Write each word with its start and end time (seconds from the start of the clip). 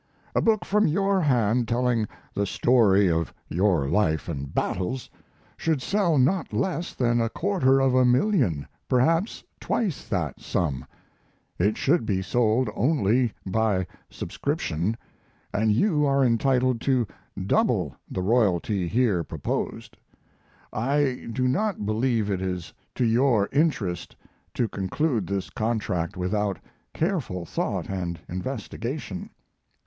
A 0.33 0.41
book 0.41 0.65
from 0.65 0.87
your 0.87 1.21
hand, 1.21 1.67
telling 1.67 2.07
the 2.33 2.47
story 2.47 3.07
of 3.11 3.31
your 3.49 3.87
life 3.87 4.27
and 4.27 4.51
battles, 4.51 5.11
should 5.57 5.79
sell 5.79 6.17
not 6.17 6.51
less 6.51 6.95
than 6.95 7.21
a 7.21 7.29
quarter 7.29 7.79
of 7.79 7.93
a 7.93 8.03
million, 8.03 8.67
perhaps 8.89 9.43
twice 9.59 10.07
that 10.07 10.39
sum. 10.39 10.85
It 11.59 11.77
should 11.77 12.07
be 12.07 12.23
sold 12.23 12.67
only 12.75 13.33
by 13.45 13.85
subscription, 14.09 14.97
and 15.53 15.71
you 15.71 16.03
are 16.07 16.25
entitled 16.25 16.81
to 16.81 17.05
double 17.45 17.95
the 18.09 18.23
royalty 18.23 18.87
here 18.87 19.23
proposed. 19.23 19.97
I 20.73 21.27
do 21.31 21.47
not 21.47 21.85
believe 21.85 22.31
it 22.31 22.41
is 22.41 22.73
to 22.95 23.05
your 23.05 23.49
interest 23.51 24.15
to 24.55 24.67
conclude 24.67 25.27
this 25.27 25.51
contract 25.51 26.17
without 26.17 26.57
careful 26.91 27.45
thought 27.45 27.87
and 27.87 28.19
investigation. 28.27 29.29